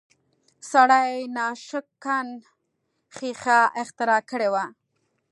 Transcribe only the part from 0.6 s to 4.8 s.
سړي ناشکن ښیښه اختراع کړې وه